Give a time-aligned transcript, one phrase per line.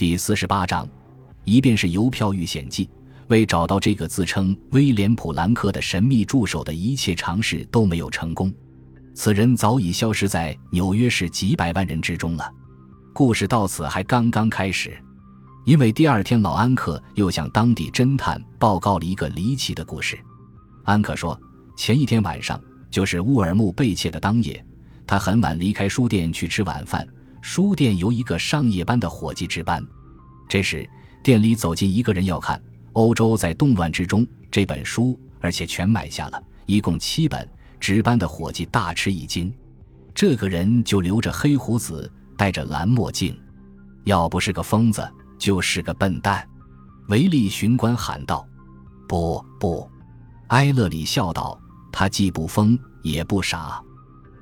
[0.00, 0.88] 第四十八章，
[1.44, 2.88] 一便是邮票遇险记。
[3.26, 8.50] 为找到这个自称威廉·普兰克的神秘助手的一切尝试都没有成功，
[9.12, 12.50] 此人早已消失在纽约市几百万人之中了。
[13.12, 14.96] 故事到此还刚刚开始，
[15.66, 20.18] 因为第二天老安克又向当地侦探报告了一个离奇的故事。
[20.84, 21.38] 安克说，
[21.76, 22.58] 前一天晚上，
[22.90, 24.64] 就是乌尔木被窃的当夜，
[25.06, 27.06] 他很晚离开书店去吃晚饭。
[27.40, 29.84] 书店由一个上夜班的伙计值班。
[30.48, 30.88] 这时，
[31.22, 32.58] 店里走进一个人，要看
[32.92, 37.48] 《欧洲在动乱之中》这本书，而且全买下了，一共七本。
[37.78, 39.50] 值班的伙计大吃一惊，
[40.14, 43.34] 这个人就留着黑胡子，戴着蓝墨镜，
[44.04, 46.46] 要不是个疯子，就是个笨蛋。
[47.08, 48.46] 维利巡官喊道
[49.08, 49.90] ：“不不！”
[50.48, 51.58] 埃勒里笑道
[51.90, 53.82] ：“他既不疯，也不傻。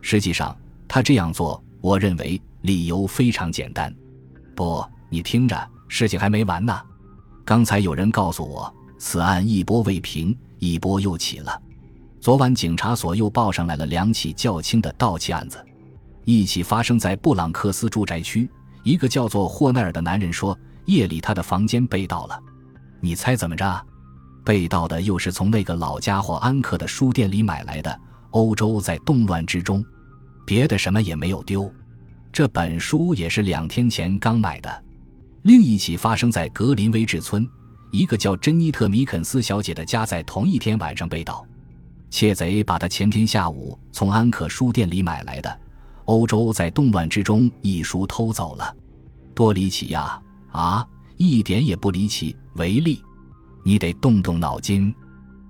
[0.03, 0.57] 实际上，
[0.89, 3.91] 他这样做，我认为。”理由非常简单，
[4.55, 6.79] 不，你听着，事情还没完呢。
[7.43, 11.63] 刚才有人告诉我，此案一波未平，一波又起了。
[12.21, 15.65] 昨晚警察所又报上来了两起较轻的盗窃案子，
[16.27, 18.47] 一起发生在布朗克斯住宅区，
[18.83, 20.55] 一个叫做霍奈尔的男人说，
[20.85, 22.39] 夜里他的房间被盗了。
[23.01, 23.83] 你猜怎么着？
[24.45, 27.99] 被盗的又是从那个老家伙安克的书店里买来的。
[28.33, 29.83] 欧洲在动乱之中，
[30.45, 31.73] 别的什么也没有丢。
[32.39, 34.85] 这本书也是两天前刚买的。
[35.43, 37.45] 另一起发生在格林威治村，
[37.91, 41.45] 一个叫珍妮特·米肯斯小姐的家在同一天晚上被盗，
[42.11, 45.51] 窃贼把她前天下午从安可书店里买来的
[46.05, 48.73] 《欧洲在动乱之中》一书偷走了。
[49.35, 50.23] 多离奇呀！
[50.53, 50.87] 啊，
[51.17, 52.37] 一点也不离奇。
[52.55, 53.03] 维利，
[53.65, 54.95] 你得动动脑筋。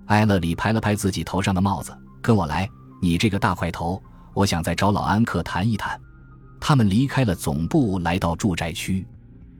[0.06, 2.66] 埃勒里拍了拍自己头上的帽子，跟我来。
[3.02, 4.02] 你这个大块头，
[4.32, 6.00] 我想再找老安克谈一谈。
[6.60, 9.06] 他们离开了总部，来到住宅区。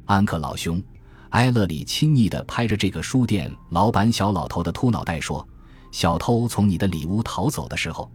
[0.05, 0.83] 安克老兄，
[1.31, 5.47] 埃勒里亲昵地拍着这个书店老板小老头的秃脑袋说
[5.93, 8.11] ：“小偷从你的里屋逃走的时候，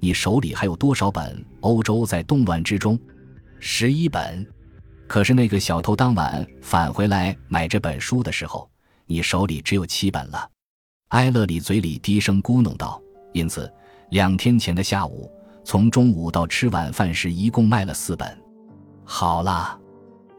[0.00, 2.98] 你手里还有多少本《欧洲在动乱之中》？
[3.60, 4.46] 十一本。
[5.06, 8.68] 可是那个小偷当晚返回来买这本书的时候，
[9.06, 10.50] 你手里只有七本了。”
[11.10, 13.00] 埃勒里嘴里低声咕哝道
[13.32, 13.72] ：“因此，
[14.10, 15.30] 两天前的下午。”
[15.66, 18.38] 从中午到吃晚饭时，一共卖了四本。
[19.04, 19.76] 好了，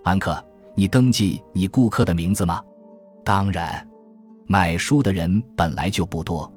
[0.01, 0.41] 安克，
[0.73, 2.63] 你登记你顾客的名字吗？
[3.25, 3.85] 当然，
[4.45, 6.49] 买书的人本来就不多。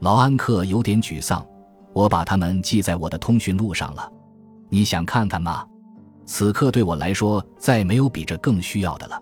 [0.00, 1.46] 老安克有点沮丧。
[1.92, 4.10] 我把他们记在我的通讯录上了。
[4.70, 5.66] 你想看看吗？
[6.24, 9.20] 此刻对我来说，再没有比这更需要的了。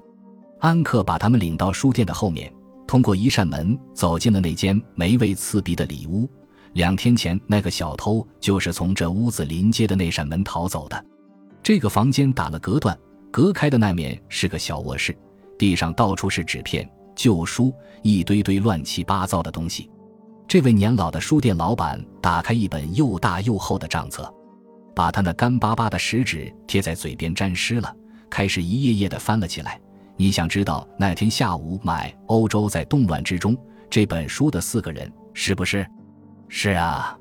[0.60, 2.52] 安克把他们领到书店的后面，
[2.86, 6.30] 通过一扇门走进了那间霉味刺鼻的里屋。
[6.74, 11.04] 两天前，那个小偷就是从这屋子临街的那扇门逃走的。
[11.62, 12.96] 这个房间打了隔断，
[13.30, 15.16] 隔开的那面是个小卧室，
[15.56, 19.88] 地上到处是纸片、旧书，一堆堆乱七八糟的东西。
[20.48, 24.28] 这位年老的书店老板打开一本又大又厚的账册，
[24.96, 27.96] 把他那干巴巴的食指贴在嘴边沾湿了，
[28.28, 29.80] 开始一页页的翻了起来。
[30.16, 33.56] 你想知道那天下午买《欧洲在动乱之中》
[33.88, 35.86] 这本书的四个人是不是？
[36.48, 37.18] 是啊，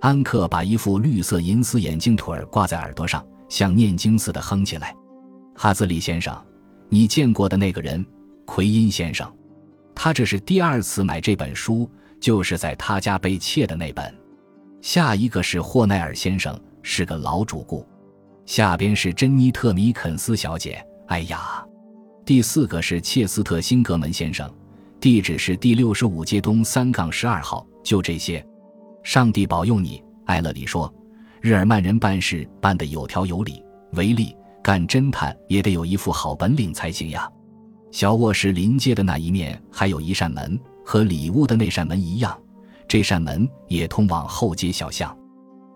[0.00, 4.94] 安克把一副绿色银丝眼镜腿挂在耳朵上，像念经似的哼起来。
[5.54, 6.36] 哈兹里先生，
[6.88, 8.04] 你见过的那个人，
[8.44, 9.32] 奎因先生，
[9.94, 11.88] 他这是第二次买这本书，
[12.20, 14.12] 就是在他家被窃的那本。
[14.82, 17.86] 下一个是霍奈尔先生，是个老主顾。
[18.44, 20.84] 下边是珍妮特·米肯斯小姐。
[21.06, 21.64] 哎呀，
[22.26, 24.52] 第四个是切斯特·辛格门先生，
[25.00, 27.66] 地址是第六十五街东三杠十二号。
[27.82, 28.44] 就这些。
[29.04, 30.92] 上帝保佑你，艾勒里说
[31.42, 37.30] ：“日耳曼人办事办得有条有理，维利干侦探也得有一副好本领才行呀。”
[37.92, 42.36] 小卧室临街的那一面还有一扇门，和里屋的那扇门一样，
[42.88, 45.14] 这扇门也通往后街小巷。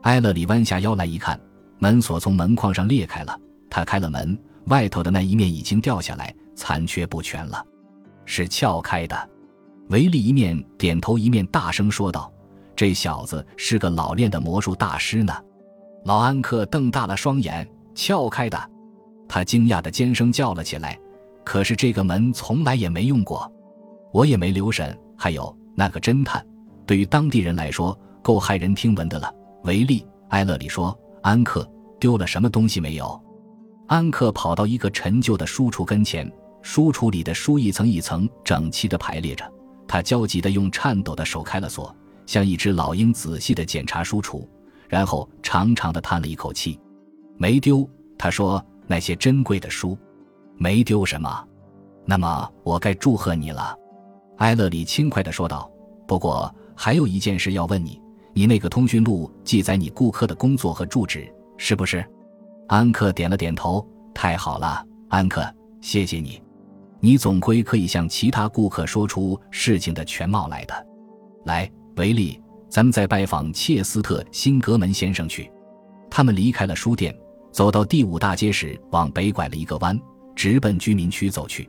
[0.05, 1.39] 埃勒里弯下腰来一看，
[1.79, 3.39] 门锁从门框上裂开了。
[3.69, 4.37] 他开了门，
[4.69, 7.63] 外头的那一面已经掉下来，残缺不全了，
[8.25, 9.31] 是撬开的。
[9.91, 12.33] 维利一面点头，一面大声说道。
[12.79, 15.35] 这小子是个老练的魔术大师呢。
[16.05, 18.71] 老安克瞪大了双眼，撬开的。
[19.29, 20.97] 他惊讶的尖声叫了起来。
[21.45, 23.53] 可是这个门从来也没用过，
[24.13, 24.97] 我也没留神。
[25.17, 26.47] 还有那个侦探，
[26.87, 29.29] 对于当地人来说够骇人听闻的了。
[29.65, 33.21] 维利·埃勒里说：“安克丢了什么东西没有？”
[33.89, 36.33] 安克跑到一个陈旧的书橱跟前，
[36.63, 39.45] 书橱里的书一层一层整齐的排列着。
[39.89, 41.93] 他焦急的用颤抖的手开了锁。
[42.29, 44.47] 像一只老鹰仔细地检查书橱，
[44.87, 46.79] 然后长长的叹了一口气，
[47.39, 47.89] 没丢。
[48.19, 49.97] 他说：“那些珍贵的书，
[50.59, 51.43] 没丢什么。
[52.05, 53.75] 那么我该祝贺你了。”
[54.39, 55.71] 埃勒里轻快地说道。
[56.07, 57.99] “不过还有一件事要问你，
[58.35, 62.05] 你那个通讯录记载你顾客的工作和住址，是不是？”
[62.69, 63.83] 安克点了点头。
[64.13, 65.43] “太好了，安克，
[65.81, 66.43] 谢谢你。
[67.01, 70.87] 你总归可以向其他顾客说出事情的全貌来的。
[71.45, 72.41] 来，维利。”
[72.71, 75.51] 咱们再拜访切斯特·辛格门先生去。
[76.11, 77.17] 他们离开了书店，
[77.51, 79.99] 走到第五大街时，往北拐了一个弯，
[80.37, 81.69] 直奔居民区走去。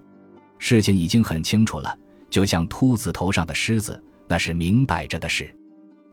[0.57, 1.97] 事情已经很清楚了，
[2.29, 5.49] 就像秃子头上的狮子，那是明摆着的事。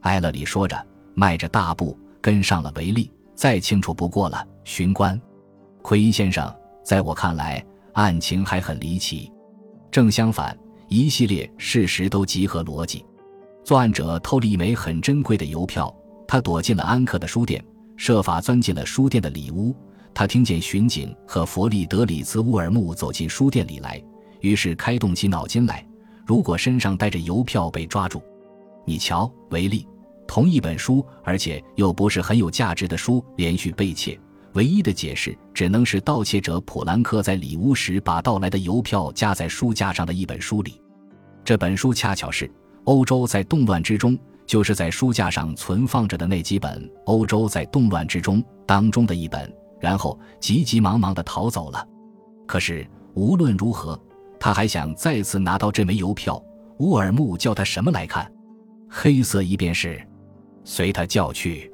[0.02, 3.10] 埃勒里说着，迈着大步跟上了维利。
[3.34, 5.20] 再清楚不过了，巡官，
[5.82, 6.54] 奎因先生，
[6.84, 7.62] 在我看来，
[7.94, 9.30] 案情还很离奇。
[9.90, 10.56] 正相反，
[10.88, 13.04] 一系列事实都集合逻辑。
[13.66, 15.92] 作案者偷了一枚很珍贵的邮票，
[16.28, 17.60] 他躲进了安克的书店，
[17.96, 19.74] 设法钻进了书店的里屋。
[20.14, 24.00] 他听见巡警和弗利德里茨·乌尔木走进书店里来，
[24.38, 25.84] 于是开动起脑筋来：
[26.24, 28.22] 如果身上带着邮票被抓住，
[28.84, 29.84] 你瞧，维利，
[30.28, 34.16] 同一本书，而且又不是很有价值的书，连续被窃，
[34.52, 40.80] 唯一的解释只能是盗窃者普兰克在里屋时把盗来的邮票夹在书架上的一本书里。
[41.44, 42.48] 这本书恰巧是。
[42.87, 44.17] 欧洲在动乱之中，
[44.47, 51.85] 就是在书架上存放着的那几本《欧洲在动乱之中》当中的一本，然后急急忙忙地逃走了。
[52.47, 54.00] 可是无论如何，
[54.38, 56.41] 他还想再次拿到这枚邮票。
[56.79, 58.31] 乌尔木叫他什么来看？
[58.88, 60.00] 黑色一便是，
[60.62, 61.73] 随他叫去。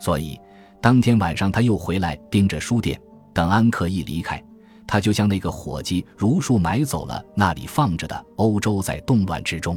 [0.00, 0.40] 所以
[0.80, 2.98] 当天晚上他又回来盯着书店，
[3.34, 4.42] 等安克一离开，
[4.86, 9.76] 他就将那个伙计如数买走了那里放着的《欧洲在动乱之中》。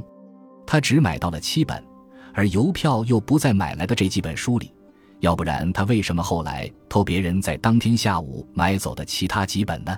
[0.71, 1.83] 他只买到了七本，
[2.31, 4.71] 而邮票又不在买来的这几本书里，
[5.19, 9.97] 要不然他为什么后来偷别人在当天下午买走的其他几本呢？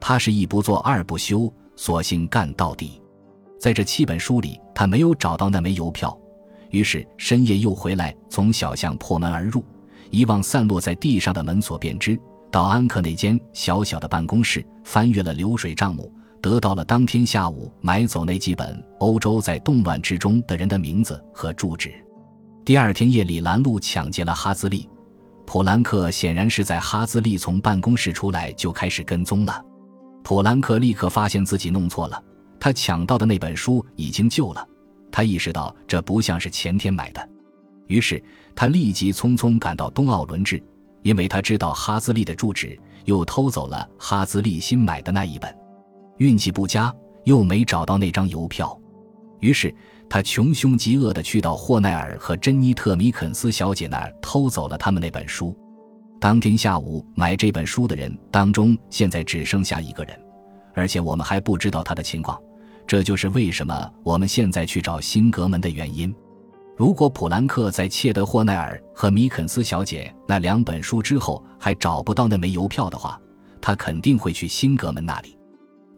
[0.00, 2.98] 他是一不做二不休，索性干到底。
[3.60, 6.18] 在这七本书里，他没有找到那枚邮票，
[6.70, 9.62] 于是深夜又回来，从小巷破门而入，
[10.08, 12.18] 遗忘散落在地上的门锁便知，
[12.50, 16.10] 到安克那间小小的办公室，翻阅了流水账目。
[16.40, 21.92] 得到了当天下午买走那几本《欧洲在动乱之中》的人的名字和住址。
[22.64, 24.88] 第二天夜里，拦路抢劫了哈兹利。
[25.46, 29.64] 普兰克显然是在哈兹利从办公室出来就开始跟踪了。
[30.22, 32.22] 普兰克立刻发现自己弄错了，
[32.60, 34.66] 他抢到的那本书已经旧了。
[35.10, 37.28] 他意识到这不像是前天买的，
[37.86, 38.22] 于是
[38.54, 40.62] 他立即匆匆赶到东奥伦治，
[41.02, 45.57] 因为他知道哈兹利的住址，又偷走了哈兹利新买的那一本。
[46.18, 46.94] 运气不佳，
[47.24, 48.78] 又没找到那张邮票，
[49.40, 49.74] 于是
[50.08, 55.56] 他穷凶极恶地去到霍奈尔和珍妮特·米肯斯小姐那儿偷走了他们那本书。
[56.20, 60.20] 当天下午买这本书的人当中，现在只剩下一个人，
[60.74, 62.36] 而且我们还不知道他的情况。
[62.84, 66.12] 这就是为什么我们现在去找辛格门的原因。
[66.76, 73.20] 如果普兰克在窃得霍奈尔和米肯斯小姐那两本书之后还找不到那枚邮票的话，
[73.60, 75.37] 他肯定会去辛格门那里。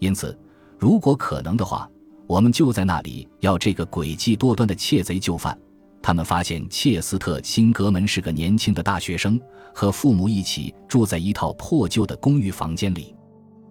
[0.00, 0.36] 因此，
[0.78, 1.88] 如果可能的话，
[2.26, 5.56] 我们就在那里要这个诡计多端的窃贼就范。
[6.02, 9.38] 他们发现切斯特·辛格门是个年轻的大学生，
[9.74, 13.14] 和父母一起住在一套破旧的公寓房间里。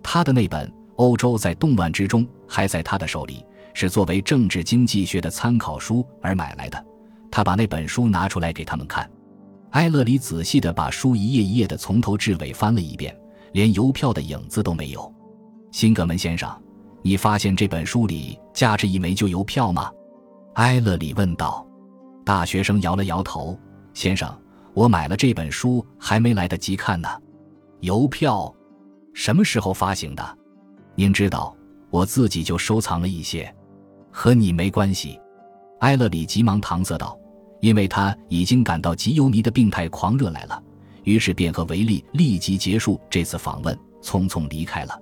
[0.03, 0.67] 他的那本
[0.97, 3.43] 《欧洲在动乱之中》还在他的手里，
[3.73, 6.85] 是作为政治经济学的参考书而买来的。
[7.31, 9.09] 他把那本书拿出来给他们看。
[9.71, 13.15] 埃勒里仔细地把书一页一页地从头至尾翻了一遍，
[13.53, 15.11] 连邮票的影子都没有。
[15.71, 16.49] 辛格门先生，
[17.01, 19.91] 你发现这本书里夹着一枚旧邮票吗？
[20.55, 21.65] 埃勒里问道。
[22.25, 23.57] 大学生摇了摇头。
[23.93, 24.31] 先生，
[24.73, 27.07] 我买了这本书，还没来得及看呢。
[27.81, 28.53] 邮票，
[29.13, 30.37] 什么时候发行的？
[30.95, 31.55] 您知道，
[31.89, 33.53] 我自己就收藏了一些，
[34.11, 35.19] 和你没关系。
[35.79, 37.17] 埃勒里急忙搪塞道，
[37.61, 40.61] 因为他已经感到极游迷的病态狂热来了，
[41.03, 44.99] 于是便和维利立即结束这次访问，匆匆离开了。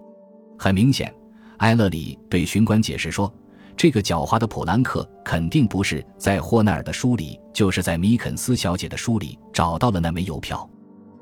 [0.57, 1.13] 很明显，
[1.57, 3.31] 埃勒里对巡官解释说
[3.77, 10.67] ：“这个狡猾的普兰克肯定不是在霍奈尔的书里，就是在米肯斯小姐的书里找到了那枚邮票。”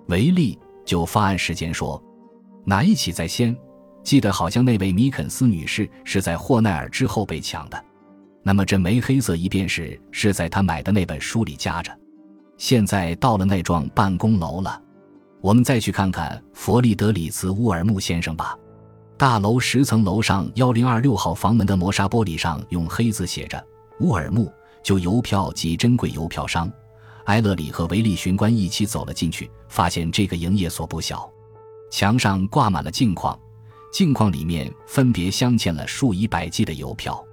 [0.08, 2.02] 维利就发案时间说
[2.64, 3.56] ：“哪一起在先？
[4.04, 7.86] 记得好像那位米肯斯女士是在霍奈尔之后被抢的。
[8.44, 11.92] 那么这枚黑色一便是是在他买的那本书里夹着。
[12.58, 14.80] 现在到了那幢办公楼了，
[15.42, 18.56] 我们再去看看弗利德里茨·乌尔木先生吧。”
[19.18, 23.66] 大楼十层楼上幺零二六号房门的磨砂玻璃上用黑字写着
[24.02, 24.52] “乌尔木
[24.84, 26.70] 旧邮票及珍贵邮票商”。
[27.26, 31.30] 埃勒里和维利巡官一起走了进去，发现这个营业所不小。
[31.90, 33.40] 墙上挂满了镜框，
[33.90, 37.24] 镜框里面分别镶嵌了数以百计的邮票，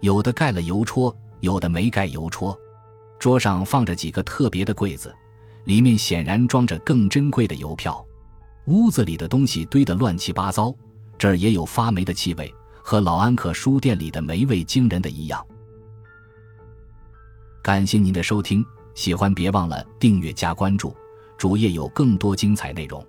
[0.00, 2.58] 有的盖了邮戳，有的没盖邮戳。
[3.20, 5.14] 桌上放着几个特别的柜子，
[5.64, 8.04] 里面显然装着更珍贵的邮票。
[8.66, 10.74] 屋子里的东西堆得乱七八糟，
[11.20, 12.50] 这儿也有发霉的气味，
[12.82, 15.46] 和老安可书店里的霉味惊人的一样。
[17.60, 20.96] 感谢您的收听，喜欢别忘了订阅加关注，
[21.36, 23.06] 主页有更多精彩内容。